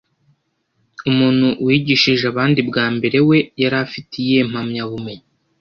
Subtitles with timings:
[1.09, 5.25] Umuntu wigishije abandi bwambere we yarafite iyihe mpamyabumenyi